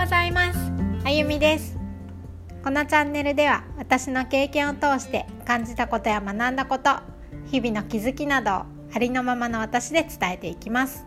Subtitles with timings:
[0.00, 0.58] ございます。
[1.04, 1.78] あゆみです。
[2.64, 6.90] このチャンネルでは私の経験を通して感じたことや学んだこと
[7.50, 8.54] 日々の気づきなどを
[8.94, 11.04] ありのままの私で伝えていきます。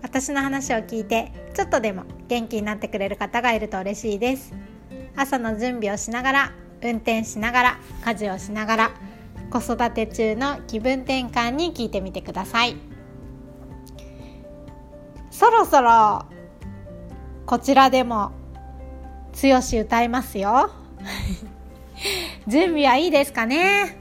[0.00, 4.54] 私の話を聞いてちょっとでも元気になってくれる方がいると嬉しいです。
[5.14, 6.52] 朝の準備をしながら
[6.82, 8.90] 運転しながら家事をしながら
[9.50, 12.74] 子育て中の気分転換に聞いてみてください。
[15.30, 16.24] そろそろ
[17.46, 18.32] こちらでも
[19.40, 20.70] 剛歌いますよ。
[22.46, 23.98] 準備はいいですかね？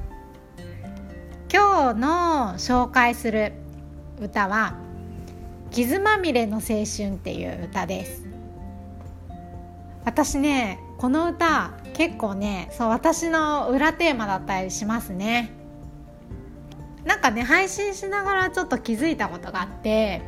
[1.52, 3.52] 今日の紹介する
[4.22, 4.76] 歌は
[5.72, 8.24] 「傷まみれの青春」っていう歌です。
[10.06, 15.52] 私ねこの歌結構ねそう私の裏テーマだったりしますね。
[17.04, 20.22] なんかね配信しながらちょっと気づいたことがあって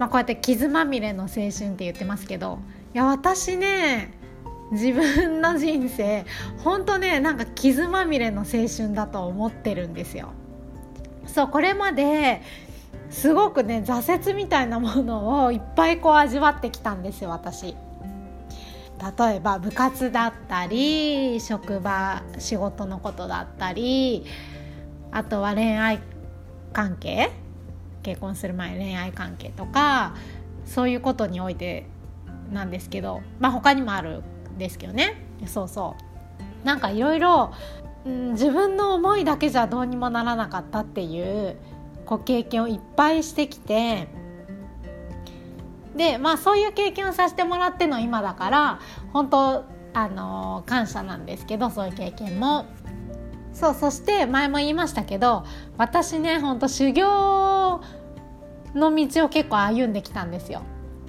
[0.00, 2.58] まあ、こうやって傷まみれの青春って言ってますけど
[2.94, 4.18] いや私ね
[4.72, 6.24] 自分の人生
[6.64, 10.32] 本当ねなんか傷まみれの青春だと思ってるんですよ。
[11.26, 12.40] そうこれまで
[13.10, 17.76] すごくね挫折みたいなものをいっぱいこう味わってきたんですよ私。
[19.18, 24.24] 例えば部活だったり職場仕事のことだったり
[25.10, 26.00] あとは恋愛
[26.72, 27.30] 関係
[28.02, 30.14] 結婚する前恋愛関係とか
[30.64, 31.86] そういうことにおいて
[32.52, 34.22] なんですけどまあ他にもある
[34.54, 35.26] んですけどね。
[35.46, 35.96] そうそ
[36.62, 36.66] う。
[36.66, 37.52] なんかいろいろ
[38.04, 41.56] 自分の思いだけじゃどうにもならなかったっていう
[42.06, 44.08] こう経験をいっぱいしてきて
[45.94, 48.80] でまあそういう経験をさせてもらっての今だから
[49.12, 52.66] 本当あの感謝なんですけどそういう経験も。
[53.52, 55.44] そうそして前も言いましたけど
[55.76, 57.59] 私ねほんと修行
[58.74, 60.62] の道を結構歩んできたんですよ。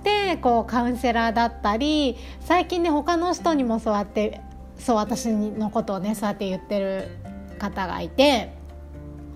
[0.03, 4.41] でこうカウンセラーだったり最近ね他の人にもそうやって
[4.77, 7.07] そう私のことをねそうやって言ってる
[7.59, 8.51] 方がいて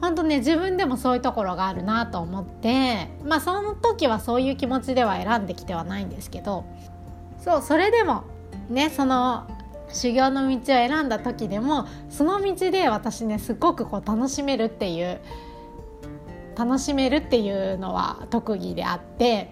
[0.02, 6.66] 本当ね自分でもそういうところがあるなと思ってまあその時はそういう気持ちでは選んできてはないんですけど
[7.40, 8.24] そうそれでも
[8.70, 9.48] ねその
[9.90, 15.22] 修行の道を選んだ時でもその道で私ねすごくこう楽しめるっていう
[16.58, 19.52] 楽しめるっていうのは特技であって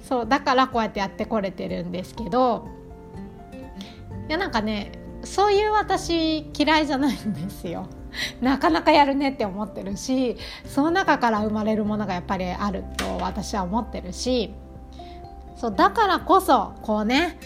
[0.00, 2.68] そうだからこうやってやってこれてるんですけど
[4.28, 4.92] いやなんかね
[5.24, 7.86] そういう私嫌いじゃないんですよ。
[8.40, 14.54] なかなかやるねって思ってるしその中から生まれるものがやっぱりあると私は思ってるし
[15.56, 17.38] そうだからこそこうね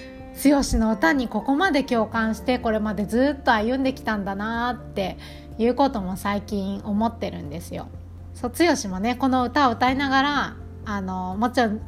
[0.44, 5.19] 剛の歌にここまで共感してこれまでずっと歩んできたんだなって
[5.59, 7.88] いうことも最近思ってるんですよ。
[8.34, 11.82] そう剛もねこの歌を歌いながらあのもちろん剛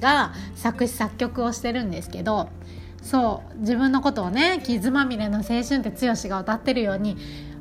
[0.00, 2.48] が作詞作曲をしてるんですけど
[3.02, 7.16] そう自分のことをね傷まみれの青春って剛が歌ってるように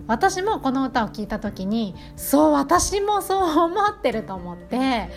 [0.07, 5.09] 私もこの歌を聴いた時にそう私もそう思ってると思って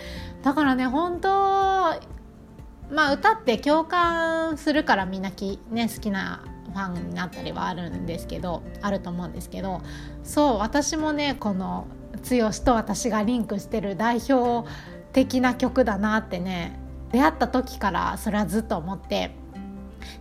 [0.43, 6.43] だからね本当まあ歌って共感するからみんなき、ね、好きな
[6.73, 9.81] ファンになったりはあるんですけどあると思うんですけど
[10.23, 11.87] そう私もねこの
[12.29, 14.67] 剛と私がリンクしてる代表
[15.11, 16.79] 的な曲だなってね。
[17.11, 19.35] 出会った時からそれはずっと思って。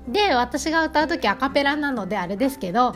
[0.06, 2.94] で私が歌う時アカペラなのであれですけど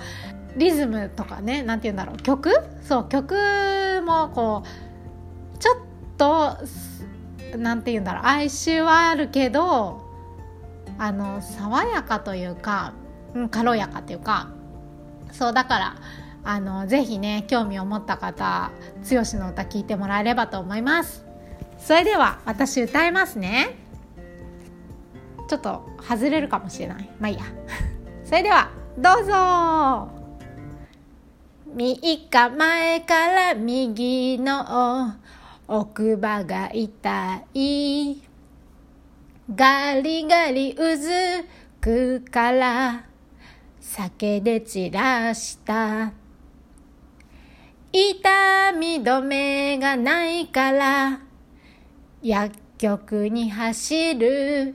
[0.56, 2.16] リズムとかね何て言うんだろう。
[2.18, 2.50] 曲？
[2.82, 3.34] そう曲
[4.04, 4.62] もこ
[5.54, 5.78] うちょっ
[6.18, 6.58] と
[7.56, 8.22] 何て言うんだろう。
[8.24, 10.04] 哀愁はあるけど
[10.98, 12.92] あの爽やかというか、
[13.34, 14.48] うん、軽やかというか。
[15.32, 15.96] そうだから
[16.48, 18.70] あのぜひね興味を持った方
[19.10, 21.26] 剛の歌聞いてもらえればと思います。
[21.76, 23.76] それでは私歌いますね。
[25.48, 27.10] ちょっと外れるかもしれない。
[27.18, 27.42] まあいいや。
[28.24, 29.32] それではどうぞ。
[31.74, 35.14] 3日前から右の
[35.66, 38.22] 奥歯が痛い。
[39.52, 41.10] ガリガリうず
[41.80, 43.04] くから
[43.80, 46.25] 酒で散らした。
[47.92, 51.20] 痛み止めがないから
[52.22, 54.74] 薬局に走る。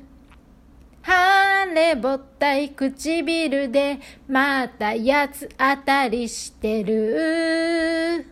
[1.03, 8.25] 腫れぼったい唇でまた八つ当たりしてる。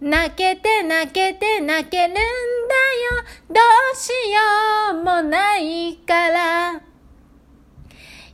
[0.00, 2.24] 泣けて泣けて泣けるんだよ。
[3.48, 3.54] ど
[3.92, 6.80] うしようもないから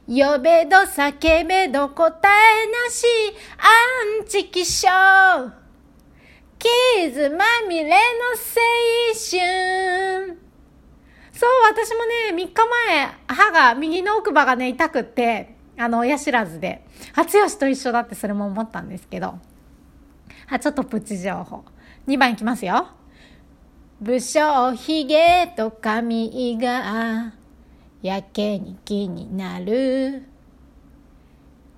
[0.06, 3.06] 呼べど叫べど答えなし。
[3.58, 4.88] アンチ気象。
[6.58, 7.94] 傷まみれの
[8.34, 10.38] 青春。
[11.32, 16.84] そう私もね3日前歯が右の奥歯がね痛くってあの親知らずで。
[17.14, 19.38] 初吉と一緒だってそれも思ったんですけど。
[20.48, 21.64] あちょっとプチ情報。
[22.08, 22.88] 2番いきますよ。
[24.00, 27.32] 武将髭と髪が
[28.02, 30.24] やけに気になる。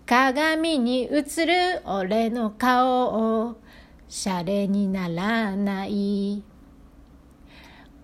[0.06, 3.56] 鏡に映る俺の顔を。
[4.08, 6.42] シャレにならない。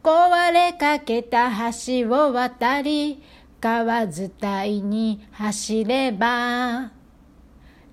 [0.02, 3.22] 壊れかけた橋を渡り
[3.61, 4.31] 川伝
[4.78, 6.90] いに走れば。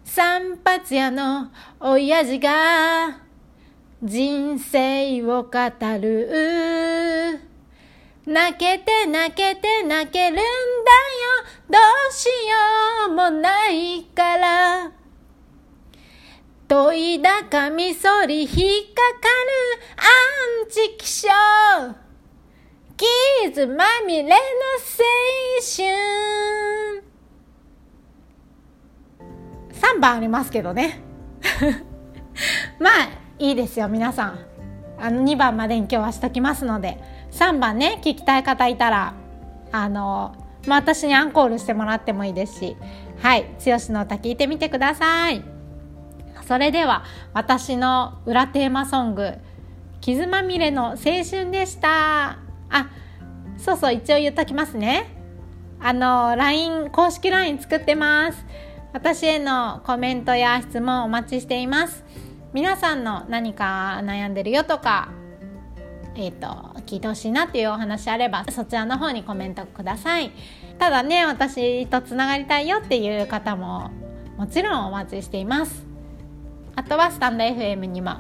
[0.04, 3.22] 散髪屋の親父が
[4.02, 5.50] 人生を語
[6.00, 7.40] る。
[8.28, 10.44] 泣けて泣けて泣けるんだよ。
[11.70, 11.78] ど
[12.10, 12.34] うしよ
[13.08, 14.92] うもないから。
[16.68, 18.68] 研いだカミソリ引っかかる。
[19.96, 21.30] アンチ気象。
[22.98, 24.36] 傷まみれの青
[25.62, 27.04] 春。
[29.72, 31.00] 3番ありますけどね。
[32.78, 32.94] まあ
[33.40, 34.40] いいですよ皆さん。
[35.00, 37.16] あの2番までに今日はしときますので。
[37.38, 39.14] 3番ね聞きたい方いたら
[39.72, 40.36] あの、
[40.66, 42.78] まあ、私にアンコールしてもらってもいいですし
[43.20, 45.44] はい剛の歌聞いてみてください。
[46.48, 47.04] それでは
[47.34, 49.34] 私の裏テーマソング
[50.00, 50.96] 「傷まみれの青
[51.30, 52.40] 春」でした。
[52.70, 52.90] あ
[53.58, 55.14] そうそう一応言っときますね。
[55.80, 58.46] あの LINE 公式 LINE 作ってます。
[58.94, 62.04] 私へのコメントや質問お待ちしています。
[62.54, 65.10] 皆さんの何か悩んでるよとか
[66.18, 66.48] え、ー、と
[66.82, 70.32] 聞いてほしいなっていうお話あればそちらの方にコメントください。
[70.80, 73.92] ただね私とつながりたいよっていう方も
[74.38, 75.86] もちろんお待ちしています。
[76.76, 78.18] あとはスタンド FM にも、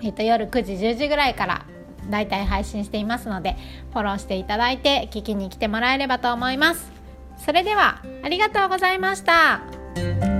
[0.00, 1.64] えーと、夜9時10時ぐらいから
[2.10, 3.56] だいたい配信していますので
[3.92, 6.90] フォローしていただいて聞きに来てもらえればと思います。
[7.38, 10.31] それではありがとうございました。